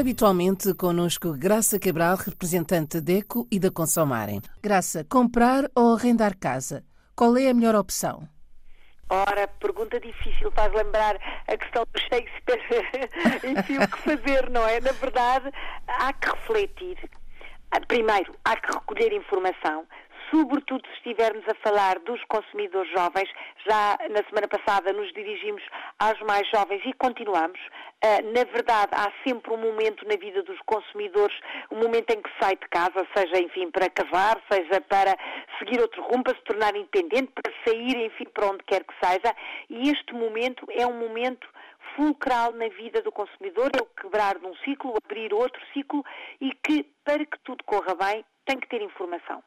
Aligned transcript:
Habitualmente, 0.00 0.72
connosco 0.72 1.34
Graça 1.34 1.78
Cabral, 1.78 2.16
representante 2.16 3.02
da 3.02 3.12
ECO 3.12 3.46
e 3.52 3.60
da 3.60 3.70
Consomarem. 3.70 4.40
Graça, 4.62 5.04
comprar 5.04 5.70
ou 5.74 5.94
arrendar 5.94 6.38
casa? 6.38 6.82
Qual 7.14 7.36
é 7.36 7.50
a 7.50 7.52
melhor 7.52 7.74
opção? 7.74 8.26
Ora, 9.10 9.46
pergunta 9.46 10.00
difícil, 10.00 10.50
faz 10.52 10.72
lembrar 10.72 11.16
a 11.46 11.54
questão 11.54 11.84
do 11.92 12.00
Shakespeare. 12.00 12.62
Enfim, 13.44 13.76
o 13.76 13.88
que 13.88 13.98
fazer, 13.98 14.48
não 14.48 14.66
é? 14.66 14.80
Na 14.80 14.92
verdade, 14.92 15.50
há 15.86 16.10
que 16.14 16.30
refletir. 16.30 16.96
Primeiro, 17.86 18.34
há 18.42 18.56
que 18.56 18.72
recolher 18.72 19.12
informação 19.12 19.84
sobretudo 20.30 20.86
se 20.86 20.94
estivermos 20.94 21.44
a 21.48 21.54
falar 21.56 21.98
dos 22.00 22.22
consumidores 22.24 22.90
jovens. 22.92 23.28
Já 23.66 23.98
na 24.10 24.22
semana 24.28 24.48
passada 24.48 24.92
nos 24.92 25.12
dirigimos 25.12 25.62
aos 25.98 26.18
mais 26.20 26.48
jovens 26.48 26.80
e 26.84 26.92
continuamos. 26.94 27.60
Uh, 28.02 28.32
na 28.32 28.44
verdade, 28.44 28.92
há 28.92 29.12
sempre 29.26 29.52
um 29.52 29.58
momento 29.58 30.06
na 30.06 30.16
vida 30.16 30.42
dos 30.42 30.58
consumidores, 30.62 31.36
um 31.70 31.78
momento 31.78 32.10
em 32.10 32.22
que 32.22 32.30
sai 32.40 32.56
de 32.56 32.66
casa, 32.68 33.06
seja, 33.14 33.38
enfim, 33.42 33.70
para 33.70 33.90
casar, 33.90 34.40
seja 34.50 34.80
para 34.80 35.16
seguir 35.58 35.80
outro 35.80 36.02
rumo, 36.02 36.24
para 36.24 36.34
se 36.34 36.42
tornar 36.44 36.74
independente, 36.74 37.32
para 37.32 37.52
sair, 37.64 37.96
enfim, 37.96 38.24
para 38.32 38.46
onde 38.46 38.64
quer 38.64 38.84
que 38.84 38.94
seja. 39.04 39.34
E 39.68 39.90
este 39.90 40.14
momento 40.14 40.64
é 40.70 40.86
um 40.86 40.98
momento 40.98 41.46
fulcral 41.96 42.52
na 42.52 42.68
vida 42.68 43.02
do 43.02 43.12
consumidor, 43.12 43.70
é 43.76 43.82
o 43.82 44.00
quebrar 44.00 44.38
de 44.38 44.46
um 44.46 44.54
ciclo, 44.64 44.94
abrir 45.04 45.34
outro 45.34 45.60
ciclo 45.74 46.04
e 46.40 46.52
que, 46.64 46.84
para 47.04 47.26
que 47.26 47.38
tudo 47.44 47.62
corra 47.64 47.94
bem, 47.94 48.24
tem 48.46 48.58
que 48.58 48.68
ter 48.68 48.80
informação 48.80 49.42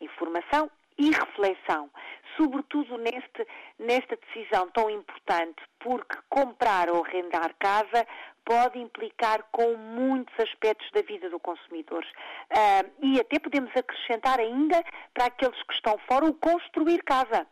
informação 0.00 0.70
e 0.98 1.10
reflexão, 1.10 1.90
sobretudo 2.36 2.98
neste, 2.98 3.46
nesta 3.78 4.16
decisão 4.16 4.68
tão 4.70 4.90
importante, 4.90 5.62
porque 5.78 6.16
comprar 6.28 6.90
ou 6.90 7.02
arrendar 7.04 7.54
casa 7.58 8.06
pode 8.44 8.78
implicar 8.78 9.44
com 9.50 9.76
muitos 9.76 10.34
aspectos 10.38 10.90
da 10.92 11.00
vida 11.02 11.30
do 11.30 11.40
consumidor. 11.40 12.04
Uh, 12.52 12.90
e 13.02 13.20
até 13.20 13.38
podemos 13.38 13.70
acrescentar 13.74 14.38
ainda 14.40 14.84
para 15.14 15.26
aqueles 15.26 15.62
que 15.62 15.74
estão 15.74 15.96
fora 16.06 16.26
o 16.26 16.34
construir 16.34 17.02
casa 17.02 17.46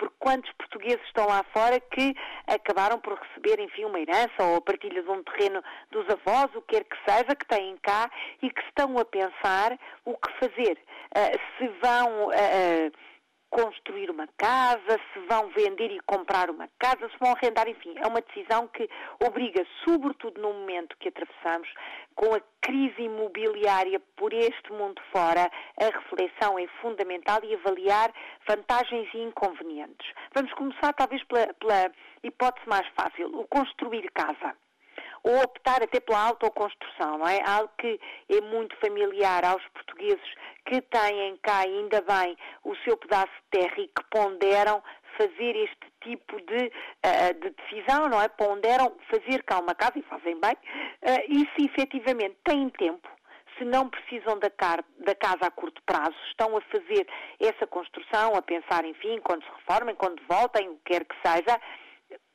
porque 0.00 0.14
quantos 0.18 0.50
portugueses 0.52 1.04
estão 1.04 1.26
lá 1.26 1.44
fora 1.52 1.78
que 1.78 2.16
acabaram 2.46 2.98
por 2.98 3.18
receber, 3.18 3.62
enfim, 3.62 3.84
uma 3.84 4.00
herança 4.00 4.42
ou 4.42 4.56
a 4.56 4.60
partilha 4.62 5.02
de 5.02 5.10
um 5.10 5.22
terreno 5.22 5.62
dos 5.90 6.06
avós, 6.08 6.48
o 6.54 6.62
que 6.62 6.76
quer 6.76 6.84
que 6.84 6.96
seja, 7.06 7.36
que 7.36 7.46
têm 7.46 7.76
cá 7.82 8.10
e 8.40 8.50
que 8.50 8.62
estão 8.62 8.96
a 8.98 9.04
pensar 9.04 9.78
o 10.06 10.16
que 10.16 10.32
fazer. 10.40 10.78
Uh, 11.14 11.38
se 11.58 11.68
vão. 11.82 12.28
Uh, 12.28 13.10
construir 13.50 14.10
uma 14.10 14.28
casa, 14.38 14.98
se 15.12 15.20
vão 15.28 15.48
vender 15.48 15.90
e 15.90 16.00
comprar 16.00 16.48
uma 16.48 16.68
casa, 16.78 17.08
se 17.08 17.18
vão 17.18 17.32
arrendar, 17.32 17.68
enfim, 17.68 17.94
é 17.96 18.06
uma 18.06 18.20
decisão 18.20 18.68
que 18.68 18.88
obriga, 19.22 19.66
sobretudo 19.84 20.40
no 20.40 20.52
momento 20.52 20.96
que 20.98 21.08
atravessamos, 21.08 21.68
com 22.14 22.34
a 22.34 22.40
crise 22.60 23.02
imobiliária 23.02 24.00
por 24.16 24.32
este 24.32 24.72
mundo 24.72 25.02
fora, 25.12 25.50
a 25.80 25.84
reflexão 25.84 26.58
é 26.58 26.66
fundamental 26.80 27.40
e 27.42 27.54
avaliar 27.54 28.12
vantagens 28.48 29.08
e 29.14 29.18
inconvenientes. 29.18 30.06
Vamos 30.34 30.52
começar 30.54 30.92
talvez 30.92 31.22
pela, 31.24 31.52
pela 31.54 31.92
hipótese 32.22 32.68
mais 32.68 32.86
fácil, 32.94 33.26
o 33.38 33.46
construir 33.48 34.10
casa 34.12 34.54
ou 35.22 35.42
optar 35.42 35.82
até 35.82 36.00
pela 36.00 36.28
autoconstrução, 36.28 37.18
não 37.18 37.28
é? 37.28 37.40
Algo 37.46 37.70
que 37.78 38.00
é 38.28 38.40
muito 38.40 38.76
familiar 38.76 39.44
aos 39.44 39.62
portugueses 39.68 40.34
que 40.66 40.80
têm 40.80 41.36
cá, 41.42 41.60
ainda 41.60 42.00
bem, 42.02 42.36
o 42.64 42.74
seu 42.84 42.96
pedaço 42.96 43.32
de 43.52 43.60
terra 43.60 43.78
e 43.78 43.88
que 43.88 44.04
ponderam 44.10 44.82
fazer 45.18 45.56
este 45.56 45.90
tipo 46.02 46.40
de, 46.40 46.66
uh, 46.66 47.40
de 47.40 47.50
decisão, 47.50 48.08
não 48.08 48.20
é? 48.20 48.28
Ponderam 48.28 48.96
fazer 49.10 49.42
cá 49.42 49.58
uma 49.58 49.74
casa 49.74 49.98
e 49.98 50.02
fazem 50.02 50.38
bem, 50.40 50.52
uh, 50.52 51.24
e 51.28 51.40
se 51.54 51.66
efetivamente 51.66 52.36
têm 52.44 52.68
tempo, 52.70 53.08
se 53.58 53.64
não 53.64 53.90
precisam 53.90 54.38
da, 54.38 54.48
car 54.48 54.82
da, 54.98 55.14
casa 55.14 55.46
a 55.46 55.50
curto 55.50 55.82
prazo, 55.84 56.16
estão 56.28 56.56
a 56.56 56.60
fazer 56.62 57.06
essa 57.38 57.66
construção, 57.66 58.34
a 58.34 58.40
pensar, 58.40 58.84
enfim, 58.86 59.20
quando 59.22 59.44
se 59.44 59.50
reformem, 59.50 59.94
quando 59.94 60.22
voltem, 60.26 60.68
o 60.70 60.76
que 60.76 60.92
quer 60.92 61.04
que 61.04 61.14
seja, 61.22 61.60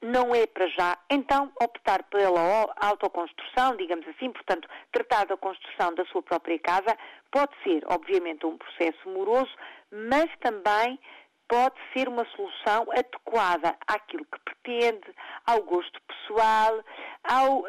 não 0.06 0.36
é 0.36 0.46
para 0.46 0.68
já, 0.68 0.98
então 1.10 1.52
optar 1.62 2.04
pela 2.04 2.72
autoconstrução, 2.78 3.76
digamos 3.76 4.08
assim, 4.08 4.32
portanto, 4.32 4.68
tratar 4.92 5.26
da 5.26 5.36
construção 5.36 5.96
da 5.96 6.06
sua 6.06 6.22
própria 6.22 6.60
casa 6.60 6.96
pode 7.32 7.52
ser, 7.64 7.84
obviamente, 7.88 8.46
um 8.46 8.58
processo 8.58 9.10
moroso, 9.10 9.52
mas 9.92 10.30
também 10.42 11.00
pode 11.48 11.76
ser 11.94 12.08
uma 12.08 12.26
solução 12.36 12.86
adequada 12.92 13.76
àquilo 13.88 14.26
que 14.26 14.40
pretende, 14.46 15.14
ao 15.46 15.62
gosto 15.64 16.00
pessoal, 16.04 16.84
ao 17.28 17.60
uh, 17.60 17.66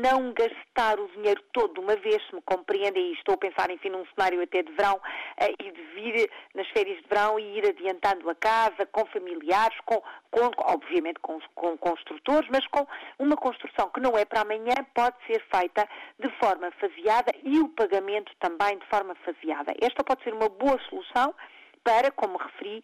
não 0.00 0.32
gastar 0.32 0.98
o 0.98 1.08
dinheiro 1.08 1.42
todo 1.52 1.74
de 1.74 1.80
uma 1.80 1.96
vez, 1.96 2.24
se 2.28 2.34
me 2.34 2.42
compreendem, 2.42 3.10
e 3.10 3.12
estou 3.14 3.34
a 3.34 3.38
pensar, 3.38 3.70
enfim, 3.70 3.90
num 3.90 4.06
cenário 4.14 4.40
até 4.42 4.62
de 4.62 4.72
verão, 4.72 4.96
uh, 4.96 5.54
e 5.58 5.70
de 5.70 5.82
vir 5.94 6.30
nas 6.54 6.68
férias 6.68 7.00
de 7.02 7.08
verão 7.08 7.38
e 7.38 7.58
ir 7.58 7.66
adiantando 7.66 8.30
a 8.30 8.34
casa 8.34 8.86
com 8.86 9.04
familiares, 9.06 9.76
com, 9.84 10.02
com 10.30 10.50
obviamente 10.58 11.18
com, 11.20 11.40
com 11.54 11.76
construtores, 11.76 12.48
mas 12.50 12.66
com 12.68 12.86
uma 13.18 13.36
construção 13.36 13.90
que 13.90 14.00
não 14.00 14.16
é 14.16 14.24
para 14.24 14.42
amanhã, 14.42 14.74
pode 14.94 15.16
ser 15.26 15.42
feita 15.54 15.88
de 16.18 16.28
forma 16.38 16.70
faseada 16.72 17.32
e 17.42 17.58
o 17.58 17.68
pagamento 17.70 18.32
também 18.38 18.78
de 18.78 18.86
forma 18.86 19.14
faseada. 19.24 19.72
Esta 19.80 20.04
pode 20.04 20.22
ser 20.22 20.32
uma 20.32 20.48
boa 20.48 20.78
solução 20.88 21.34
para, 21.84 22.10
como 22.10 22.38
referi, 22.38 22.82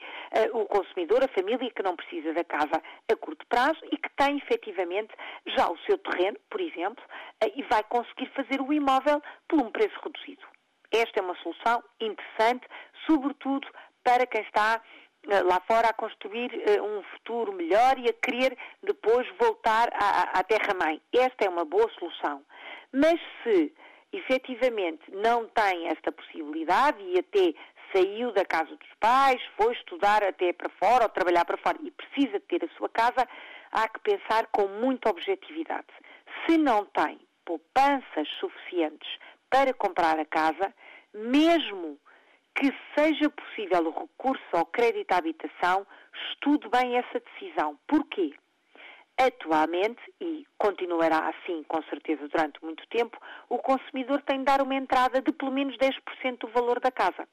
uh, 0.53 0.59
o 0.59 0.67
consumidor, 0.67 1.23
a 1.23 1.29
família 1.29 1.71
que 1.71 1.83
não 1.83 1.97
precisa 1.97 2.33
da 2.33 2.45
casa 2.45 2.83
a 3.11 3.17
curto 3.17 3.47
prazo 3.47 3.79
e 3.91 3.97
que 3.97 4.11
tem 4.17 4.39
efetivamente 4.39 5.15
já 5.57 5.69
o 5.69 5.79
seu 5.87 5.99
terreno, 5.99 6.39
por 6.51 6.61
exemplo, 6.61 7.03
uh, 7.45 7.53
e 7.55 7.63
vai 7.65 7.83
conseguir 7.85 8.31
fazer 8.35 8.61
o 8.61 8.73
imóvel 8.73 9.23
por 9.49 9.61
um 9.61 9.71
preço 9.71 9.99
reduzido. 10.03 10.43
Esta 10.93 11.21
é 11.21 11.23
uma 11.23 11.37
solução 11.37 11.83
interessante, 12.01 12.67
sobretudo 13.07 13.69
para 14.03 14.27
quem 14.27 14.41
está 14.41 14.81
eh, 15.29 15.43
lá 15.43 15.61
fora 15.67 15.89
a 15.89 15.93
construir 15.93 16.51
um 16.81 17.03
futuro 17.03 17.53
melhor 17.53 17.99
e 17.99 18.09
a 18.09 18.13
querer 18.15 18.57
depois 18.83 19.29
voltar 19.39 19.91
à, 19.93 20.39
à 20.39 20.43
terra-mãe. 20.43 20.99
Esta 21.13 21.45
é 21.45 21.49
uma 21.51 21.67
boa 21.67 21.91
solução. 21.99 22.43
Mas 22.91 23.21
se 23.43 23.75
efetivamente 24.13 25.11
não 25.11 25.47
tem 25.49 25.89
esta 25.89 26.11
possibilidade 26.11 27.03
e 27.03 27.19
até 27.19 27.55
saiu 27.93 28.33
da 28.33 28.45
casa 28.45 28.75
dos 28.77 28.95
pais, 29.01 29.41
foi 29.57 29.73
estudar 29.73 30.23
até 30.23 30.53
para 30.53 30.69
fora 30.71 31.05
ou 31.05 31.09
trabalhar 31.09 31.45
para 31.45 31.57
fora 31.59 31.79
e 31.83 31.91
precisa 31.91 32.41
ter 32.41 32.65
a 32.65 32.77
sua 32.77 32.89
casa, 32.89 33.29
há 33.73 33.89
que 33.89 34.01
pensar 34.01 34.47
com 34.47 34.67
muita 34.69 35.11
objetividade. 35.11 35.87
Se 36.47 36.57
não 36.59 36.85
tem 36.87 37.21
poupanças 37.45 38.29
suficientes 38.41 39.09
para 39.51 39.73
comprar 39.73 40.19
a 40.19 40.25
casa, 40.25 40.73
mesmo 41.15 41.99
que 42.55 42.73
seja 42.97 43.31
possível 43.31 43.87
o 43.87 44.01
recurso 44.01 44.45
ao 44.53 44.67
crédito 44.67 45.13
à 45.13 45.19
habitação, 45.19 45.87
estude 46.31 46.69
bem 46.69 46.97
essa 46.97 47.21
decisão. 47.21 47.79
Porquê? 47.87 48.35
Atualmente, 49.17 50.01
e 50.21 50.47
continuará 50.59 51.29
assim 51.29 51.65
com 51.65 51.83
certeza 51.85 52.29
durante 52.29 52.63
muito 52.65 52.87
tempo, 52.89 53.19
o 53.49 53.59
consumidor 53.59 54.23
tem 54.23 54.39
de 54.39 54.45
dar 54.45 54.61
uma 54.63 54.75
entrada 54.75 55.21
de 55.21 55.33
pelo 55.33 55.51
menos 55.51 55.77
10% 55.77 56.39
do 56.39 56.49
valor 56.49 56.79
da 56.79 56.91
casa 56.91 57.27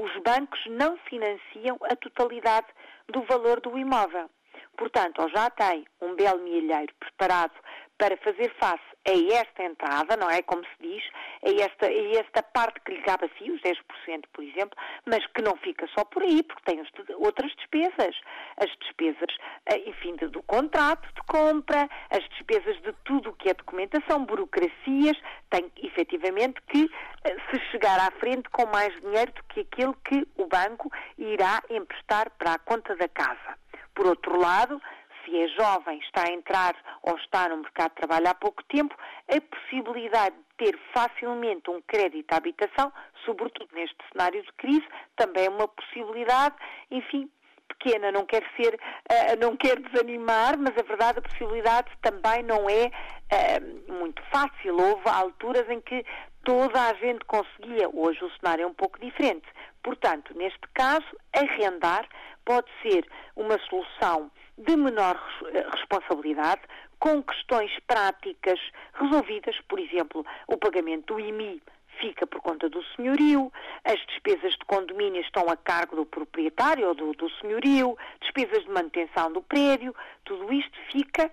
os 0.00 0.16
bancos 0.22 0.58
não 0.66 0.96
financiam 0.96 1.78
a 1.82 1.94
totalidade 1.94 2.68
do 3.08 3.22
valor 3.24 3.60
do 3.60 3.76
imóvel. 3.76 4.30
Portanto, 4.74 5.20
ou 5.20 5.28
já 5.28 5.50
tem 5.50 5.86
um 6.00 6.14
belo 6.14 6.42
milheiro 6.42 6.94
preparado 6.98 7.52
para 7.98 8.16
fazer 8.16 8.50
face 8.54 8.89
a 9.06 9.34
esta 9.34 9.62
entrada, 9.62 10.16
não 10.16 10.30
é? 10.30 10.42
Como 10.42 10.62
se 10.62 10.88
diz, 10.88 11.02
a 11.44 11.50
esta, 11.50 11.86
a 11.86 12.20
esta 12.20 12.42
parte 12.42 12.80
que 12.80 12.92
lhe 12.92 13.02
cabe 13.02 13.26
a 13.26 13.38
si, 13.38 13.50
os 13.50 13.60
10%, 13.62 14.24
por 14.32 14.44
exemplo, 14.44 14.76
mas 15.06 15.26
que 15.28 15.42
não 15.42 15.56
fica 15.56 15.86
só 15.96 16.04
por 16.04 16.22
aí, 16.22 16.42
porque 16.42 16.62
tem 16.64 16.82
outras 17.16 17.50
despesas. 17.56 18.16
As 18.56 18.70
despesas, 18.78 19.36
eh, 19.66 19.88
enfim, 19.88 20.16
do 20.16 20.42
contrato 20.42 21.08
de 21.14 21.22
compra, 21.22 21.88
as 22.10 22.28
despesas 22.30 22.80
de 22.82 22.92
tudo 23.04 23.30
o 23.30 23.32
que 23.34 23.50
é 23.50 23.54
documentação, 23.54 24.24
burocracias, 24.24 25.16
tem 25.50 25.70
efetivamente 25.82 26.60
que 26.68 26.90
eh, 27.24 27.36
se 27.50 27.60
chegar 27.70 27.98
à 28.00 28.10
frente 28.12 28.48
com 28.50 28.66
mais 28.66 28.94
dinheiro 29.00 29.32
do 29.32 29.42
que 29.44 29.60
aquele 29.60 29.94
que 30.04 30.26
o 30.36 30.46
banco 30.46 30.90
irá 31.16 31.62
emprestar 31.70 32.30
para 32.38 32.54
a 32.54 32.58
conta 32.58 32.94
da 32.96 33.08
casa. 33.08 33.58
Por 33.94 34.06
outro 34.06 34.38
lado, 34.38 34.80
se 35.30 35.42
é 35.42 35.48
jovem, 35.48 35.98
está 36.00 36.24
a 36.24 36.32
entrar 36.32 36.74
ou 37.02 37.16
está 37.16 37.48
no 37.48 37.58
mercado 37.58 37.90
de 37.90 37.96
trabalho 37.96 38.28
há 38.28 38.34
pouco 38.34 38.62
tempo, 38.64 38.94
a 39.28 39.40
possibilidade 39.40 40.34
de 40.34 40.66
ter 40.66 40.78
facilmente 40.92 41.70
um 41.70 41.80
crédito 41.82 42.32
à 42.32 42.36
habitação, 42.36 42.92
sobretudo 43.24 43.68
neste 43.72 43.96
cenário 44.12 44.42
de 44.42 44.52
crise, 44.54 44.86
também 45.16 45.46
é 45.46 45.50
uma 45.50 45.68
possibilidade, 45.68 46.56
enfim, 46.90 47.30
pequena, 47.68 48.10
não 48.10 48.26
quer 48.26 48.42
ser, 48.56 48.74
uh, 48.74 49.40
não 49.40 49.56
quer 49.56 49.78
desanimar, 49.80 50.58
mas 50.58 50.76
a 50.76 50.82
verdade, 50.82 51.20
a 51.20 51.22
possibilidade 51.22 51.88
também 52.02 52.42
não 52.42 52.68
é 52.68 52.90
uh, 52.90 53.92
muito 53.92 54.20
fácil. 54.30 54.76
Houve 54.76 55.08
alturas 55.08 55.68
em 55.70 55.80
que 55.80 56.04
toda 56.44 56.80
a 56.88 56.94
gente 56.94 57.24
conseguia, 57.24 57.88
hoje 57.92 58.22
o 58.24 58.30
cenário 58.38 58.64
é 58.64 58.66
um 58.66 58.74
pouco 58.74 58.98
diferente, 58.98 59.46
Portanto, 59.82 60.36
neste 60.36 60.66
caso, 60.74 61.06
arrendar 61.34 62.08
pode 62.44 62.70
ser 62.82 63.06
uma 63.36 63.58
solução 63.68 64.30
de 64.58 64.76
menor 64.76 65.16
responsabilidade, 65.74 66.62
com 66.98 67.22
questões 67.22 67.72
práticas 67.86 68.60
resolvidas, 68.92 69.56
por 69.68 69.78
exemplo, 69.78 70.24
o 70.46 70.58
pagamento 70.58 71.14
do 71.14 71.20
IMI 71.20 71.62
fica 72.00 72.26
por 72.26 72.40
conta 72.40 72.68
do 72.68 72.82
senhorio, 72.94 73.52
as 73.84 74.00
despesas 74.06 74.52
de 74.52 74.64
condomínio 74.66 75.20
estão 75.20 75.48
a 75.48 75.56
cargo 75.56 75.96
do 75.96 76.06
proprietário 76.06 76.88
ou 76.88 76.94
do, 76.94 77.12
do 77.12 77.30
senhorio, 77.40 77.96
despesas 78.20 78.64
de 78.64 78.70
manutenção 78.70 79.32
do 79.32 79.42
prédio, 79.42 79.94
tudo 80.24 80.52
isto 80.52 80.78
fica 80.90 81.30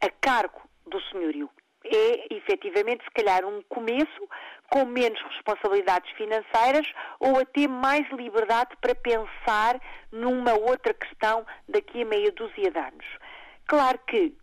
a 0.00 0.10
cargo 0.20 0.60
do 0.86 1.00
senhorio. 1.10 1.50
É, 1.84 2.34
efetivamente, 2.34 3.04
se 3.04 3.10
calhar 3.10 3.44
um 3.44 3.62
começo 3.68 4.28
com 4.70 4.84
menos 4.84 5.20
responsabilidades 5.22 6.10
financeiras 6.12 6.86
ou 7.20 7.38
até 7.38 7.66
mais 7.66 8.08
liberdade 8.10 8.76
para 8.80 8.94
pensar 8.94 9.80
numa 10.12 10.54
outra 10.54 10.92
questão 10.94 11.46
daqui 11.68 12.02
a 12.02 12.06
meia 12.06 12.32
dúzia 12.32 12.70
de 12.70 12.78
anos. 12.78 13.06
Claro 13.66 13.98
que 14.06 14.36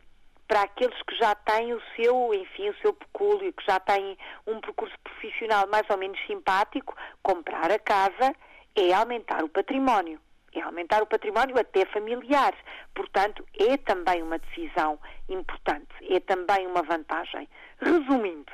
para 0.48 0.64
aqueles 0.64 1.02
que 1.04 1.16
já 1.16 1.34
têm 1.34 1.74
o 1.74 1.82
seu, 1.96 2.34
enfim, 2.34 2.70
o 2.70 2.78
seu 2.78 2.94
pecúlio, 2.94 3.54
que 3.54 3.66
já 3.66 3.80
têm 3.80 4.18
um 4.46 4.60
percurso 4.60 4.96
profissional 5.04 5.68
mais 5.68 5.90
ou 5.90 5.98
menos 5.98 6.20
simpático, 6.28 6.96
comprar 7.22 7.72
a 7.72 7.80
casa 7.80 8.36
é 8.76 8.94
aumentar 8.94 9.44
o 9.44 9.50
património. 9.50 10.20
É 10.56 10.62
aumentar 10.62 11.02
o 11.02 11.08
património 11.08 11.58
até 11.60 11.86
familiar. 11.86 12.54
Portanto, 12.94 13.46
é 13.60 13.78
também 13.78 14.22
uma 14.22 14.38
decisão 14.38 15.00
importante, 15.28 15.88
é 16.10 16.20
também 16.20 16.68
uma 16.68 16.84
vantagem. 16.84 17.50
Resumindo, 17.82 18.52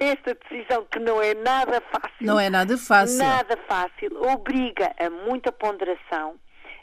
esta 0.00 0.34
decisão 0.34 0.84
que 0.90 0.98
não 0.98 1.22
é 1.22 1.34
nada 1.34 1.80
fácil. 1.80 2.26
Não 2.26 2.38
é 2.38 2.50
nada 2.50 2.76
fácil. 2.76 3.18
Nada 3.18 3.56
fácil, 3.68 4.10
obriga 4.22 4.92
a 4.98 5.08
muita 5.08 5.52
ponderação, 5.52 6.38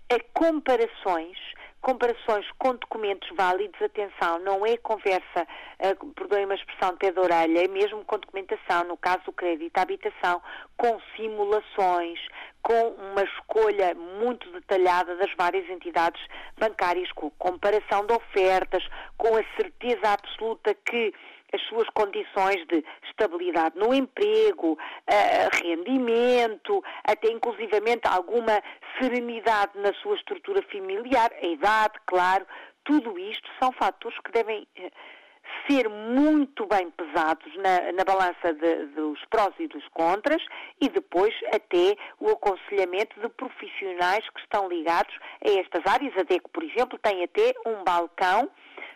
a 0.09 0.19
comparações 0.33 1.37
comparações 1.83 2.49
com 2.57 2.75
documentos 2.75 3.29
válidos, 3.35 3.79
atenção, 3.81 4.39
não 4.39 4.65
é 4.65 4.77
conversa, 4.77 5.45
uh, 5.79 6.13
perdoem 6.13 6.45
uma 6.45 6.55
expressão 6.55 6.95
de 6.95 7.19
orelha, 7.19 7.65
é 7.65 7.67
mesmo 7.67 8.03
com 8.05 8.17
documentação, 8.17 8.85
no 8.85 8.95
caso 8.95 9.25
do 9.25 9.33
crédito 9.33 9.77
à 9.77 9.81
habitação, 9.81 10.41
com 10.77 10.97
simulações, 11.15 12.19
com 12.61 12.87
uma 13.11 13.23
escolha 13.23 13.93
muito 13.93 14.49
detalhada 14.53 15.17
das 15.17 15.31
várias 15.37 15.69
entidades 15.69 16.25
bancárias, 16.57 17.11
com 17.11 17.29
comparação 17.31 18.05
de 18.07 18.13
ofertas, 18.13 18.83
com 19.17 19.35
a 19.35 19.43
certeza 19.57 20.13
absoluta 20.13 20.73
que 20.73 21.13
as 21.53 21.61
suas 21.63 21.87
condições 21.89 22.65
de 22.67 22.83
estabilidade 23.07 23.77
no 23.77 23.93
emprego, 23.93 24.77
rendimento, 25.61 26.83
até 27.03 27.31
inclusivamente 27.31 28.07
alguma 28.07 28.61
serenidade 28.99 29.77
na 29.77 29.93
sua 29.95 30.15
estrutura 30.15 30.61
familiar, 30.71 31.31
a 31.41 31.45
idade, 31.45 31.93
claro, 32.05 32.45
tudo 32.83 33.17
isto 33.17 33.49
são 33.59 33.71
fatores 33.71 34.17
que 34.19 34.31
devem 34.31 34.67
uh, 34.79 34.91
ser 35.67 35.89
muito 35.89 36.65
bem 36.65 36.89
pesados 36.91 37.53
na, 37.57 37.91
na 37.93 38.03
balança 38.03 38.53
de, 38.53 38.85
dos 38.87 39.19
prós 39.25 39.53
e 39.59 39.67
dos 39.67 39.87
contras 39.89 40.43
e 40.81 40.89
depois 40.89 41.33
até 41.53 41.95
o 42.19 42.29
aconselhamento 42.29 43.19
de 43.19 43.29
profissionais 43.29 44.27
que 44.29 44.41
estão 44.41 44.67
ligados 44.67 45.15
a 45.45 45.49
estas 45.59 45.85
áreas. 45.85 46.17
A 46.17 46.23
DECO, 46.23 46.49
por 46.49 46.63
exemplo, 46.63 46.99
tem 46.99 47.23
até 47.23 47.53
um 47.65 47.83
balcão 47.83 48.49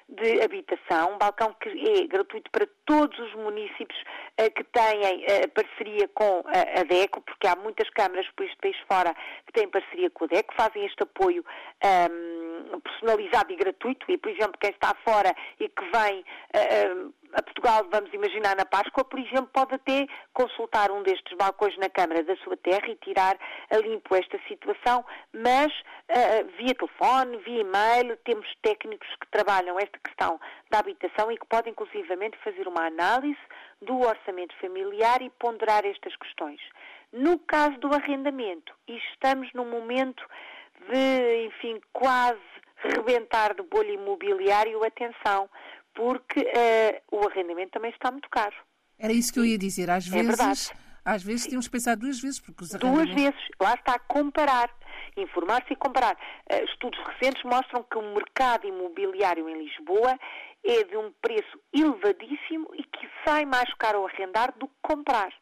de 0.09 0.41
habitação, 0.41 1.15
um 1.15 1.17
balcão 1.17 1.53
que 1.59 1.67
é 1.69 2.07
gratuito 2.07 2.49
para 2.49 2.65
todos 2.85 3.19
os 3.19 3.33
municípios 3.35 3.99
uh, 4.39 4.49
que 4.55 4.63
têm 4.63 5.25
uh, 5.25 5.49
parceria 5.53 6.07
com 6.13 6.43
a, 6.45 6.79
a 6.79 6.83
DECO, 6.83 7.21
porque 7.21 7.45
há 7.45 7.55
muitas 7.57 7.89
câmaras 7.89 8.25
por 8.35 8.45
este 8.45 8.57
país 8.57 8.77
fora 8.87 9.13
que 9.45 9.51
têm 9.51 9.69
parceria 9.69 10.09
com 10.09 10.23
a 10.23 10.27
DECO, 10.27 10.53
fazem 10.55 10.85
este 10.85 11.03
apoio 11.03 11.43
um, 11.83 12.46
personalizado 12.83 13.51
e 13.51 13.55
gratuito, 13.55 14.05
e, 14.09 14.17
por 14.17 14.31
exemplo, 14.31 14.57
quem 14.59 14.71
está 14.71 14.95
fora 15.05 15.33
e 15.59 15.69
que 15.69 15.83
vem 15.91 16.21
uh, 16.21 17.13
a 17.33 17.41
Portugal, 17.41 17.85
vamos 17.91 18.13
imaginar 18.13 18.55
na 18.55 18.65
Páscoa, 18.65 19.03
por 19.03 19.19
exemplo, 19.19 19.49
pode 19.53 19.75
até 19.75 20.07
consultar 20.33 20.91
um 20.91 21.03
destes 21.03 21.35
balcões 21.37 21.77
na 21.77 21.89
Câmara 21.89 22.23
da 22.23 22.35
sua 22.37 22.55
terra 22.57 22.87
e 22.87 22.95
tirar 22.95 23.37
a 23.69 23.77
limpo 23.77 24.15
esta 24.15 24.39
situação, 24.47 25.05
mas 25.33 25.67
uh, 25.67 26.47
via 26.57 26.73
telefone, 26.73 27.37
via 27.37 27.61
e-mail, 27.61 28.17
temos 28.23 28.47
técnicos 28.61 29.07
que 29.19 29.27
trabalham 29.31 29.77
esta 29.77 29.99
questão 29.99 30.39
da 30.69 30.79
habitação 30.79 31.31
e 31.31 31.37
que 31.37 31.45
podem, 31.47 31.71
inclusivamente, 31.71 32.37
fazer 32.43 32.67
uma 32.67 32.87
análise 32.87 33.39
do 33.81 33.99
orçamento 33.99 34.55
familiar 34.59 35.21
e 35.21 35.29
ponderar 35.31 35.85
estas 35.85 36.15
questões. 36.15 36.59
No 37.11 37.39
caso 37.39 37.77
do 37.79 37.93
arrendamento, 37.93 38.73
e 38.87 38.97
estamos 38.97 39.51
num 39.53 39.69
momento 39.69 40.23
de, 40.89 41.45
enfim, 41.45 41.79
quase 41.93 42.39
rebentar 42.77 43.55
de 43.55 43.63
bolha 43.63 43.91
imobiliário, 43.91 44.83
atenção, 44.83 45.49
porque 45.93 46.41
uh, 46.41 47.17
o 47.17 47.27
arrendamento 47.27 47.71
também 47.71 47.91
está 47.91 48.11
muito 48.11 48.29
caro. 48.29 48.55
Era 48.99 49.13
isso 49.13 49.33
que 49.33 49.39
eu 49.39 49.45
ia 49.45 49.57
dizer. 49.57 49.89
Às 49.89 50.07
é 50.07 50.11
vezes, 50.11 50.27
verdade. 50.27 50.71
às 51.03 51.23
vezes 51.23 51.47
temos 51.47 51.65
que 51.65 51.71
pensar 51.71 51.95
duas 51.95 52.19
vezes, 52.19 52.39
porque 52.39 52.63
os 52.63 52.69
Duas 52.71 53.09
vezes. 53.09 53.39
Lá 53.59 53.73
está 53.73 53.95
a 53.95 53.99
comparar. 53.99 54.69
Informar-se 55.15 55.73
e 55.73 55.75
comparar. 55.75 56.15
Uh, 56.51 56.65
estudos 56.65 56.99
recentes 57.05 57.43
mostram 57.43 57.83
que 57.83 57.97
o 57.97 58.13
mercado 58.13 58.67
imobiliário 58.67 59.49
em 59.49 59.63
Lisboa 59.63 60.17
é 60.63 60.83
de 60.83 60.97
um 60.97 61.11
preço 61.21 61.59
elevadíssimo 61.73 62.69
e 62.75 62.83
que 62.83 63.09
sai 63.25 63.45
mais 63.45 63.71
caro 63.75 64.05
arrendar 64.05 64.53
do 64.57 64.67
que 64.67 64.75
comprar. 64.81 65.33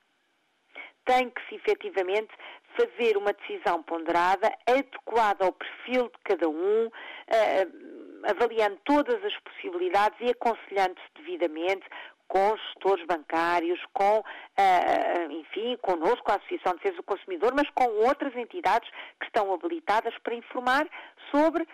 Tem 1.05 1.29
que 1.29 1.41
se 1.47 1.55
efetivamente 1.55 2.33
fazer 2.75 3.17
uma 3.17 3.33
decisão 3.33 3.81
ponderada, 3.83 4.51
adequada 4.67 5.45
ao 5.45 5.51
perfil 5.51 6.03
de 6.03 6.19
cada 6.23 6.49
um, 6.49 6.87
uh, 6.87 8.29
avaliando 8.29 8.77
todas 8.83 9.23
as 9.23 9.33
possibilidades 9.39 10.17
e 10.21 10.31
aconselhando-se 10.31 11.07
devidamente 11.15 11.85
com 12.27 12.57
gestores 12.57 13.05
bancários, 13.05 13.79
com, 13.93 14.19
uh, 14.19 15.31
enfim, 15.31 15.77
connosco, 15.81 16.31
a 16.31 16.35
Associação 16.35 16.73
de 16.73 16.79
Defesa 16.79 16.97
do 16.97 17.03
Consumidor, 17.03 17.53
mas 17.55 17.69
com 17.71 17.85
outras 18.05 18.35
entidades 18.35 18.89
que 19.19 19.27
estão 19.27 19.53
habilitadas 19.53 20.13
para 20.23 20.35
informar 20.35 20.87
sobre 21.31 21.67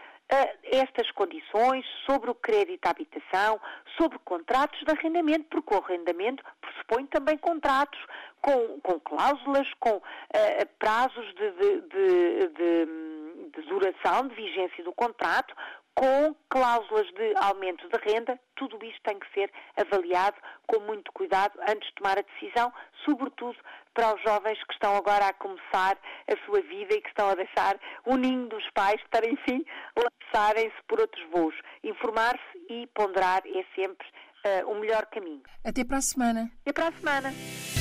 estas 0.63 1.11
condições, 1.11 1.85
sobre 2.05 2.29
o 2.31 2.35
crédito 2.35 2.85
à 2.85 2.91
habitação, 2.91 3.59
sobre 3.97 4.17
contratos 4.19 4.79
de 4.81 4.91
arrendamento, 4.91 5.45
porque 5.49 5.73
o 5.73 5.77
arrendamento 5.77 6.43
pressupõe 6.61 7.05
também 7.07 7.37
contratos 7.37 7.99
com, 8.41 8.79
com 8.79 8.99
cláusulas, 9.01 9.67
com 9.79 9.97
uh, 9.97 10.01
prazos 10.79 11.25
de, 11.35 11.51
de, 11.51 11.81
de, 11.81 12.85
de 13.55 13.61
duração, 13.67 14.27
de 14.27 14.35
vigência 14.35 14.83
do 14.83 14.93
contrato, 14.93 15.53
com 15.95 16.35
cláusulas 16.49 17.07
de 17.13 17.33
aumento 17.37 17.87
de 17.89 18.11
renda, 18.11 18.39
tudo 18.55 18.83
isto 18.85 19.01
tem 19.03 19.19
que 19.19 19.31
ser 19.33 19.51
avaliado 19.77 20.37
com 20.67 20.79
muito 20.81 21.11
cuidado 21.11 21.59
antes 21.67 21.87
de 21.89 21.95
tomar 21.95 22.17
a 22.17 22.21
decisão, 22.21 22.71
sobretudo 23.05 23.57
para 23.93 24.15
os 24.15 24.21
jovens 24.23 24.57
que 24.63 24.73
estão 24.73 24.95
agora 24.95 25.27
a 25.27 25.33
começar 25.33 25.97
a 26.27 26.45
sua 26.45 26.61
vida 26.61 26.95
e 26.95 27.01
que 27.01 27.09
estão 27.09 27.29
a 27.29 27.35
deixar 27.35 27.77
o 28.05 28.15
ninho 28.15 28.47
dos 28.47 28.63
pais 28.71 29.01
para, 29.09 29.27
enfim, 29.27 29.65
lançarem-se 29.97 30.81
por 30.87 30.99
outros 30.99 31.23
voos. 31.29 31.55
Informar-se 31.83 32.57
e 32.69 32.87
ponderar 32.87 33.41
é 33.45 33.65
sempre 33.75 34.07
uh, 34.45 34.71
o 34.71 34.79
melhor 34.79 35.05
caminho. 35.07 35.43
Até 35.63 35.83
para 35.83 35.97
a 35.97 36.01
semana. 36.01 36.51
Até 36.61 36.73
para 36.73 36.87
a 36.87 36.91
semana. 36.91 37.80